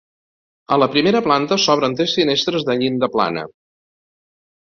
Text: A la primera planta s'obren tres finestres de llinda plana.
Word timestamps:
A 0.77 0.77
la 0.83 0.85
primera 0.93 1.19
planta 1.27 1.57
s'obren 1.65 1.97
tres 1.99 2.15
finestres 2.21 2.65
de 2.71 2.77
llinda 2.81 3.11
plana. 3.17 3.45